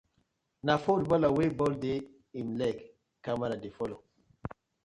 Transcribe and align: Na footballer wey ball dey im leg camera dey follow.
Na 0.65 0.73
footballer 0.83 1.33
wey 1.37 1.51
ball 1.59 1.73
dey 1.83 1.99
im 2.39 2.49
leg 2.59 2.77
camera 3.25 3.55
dey 3.59 3.73
follow. 3.77 3.99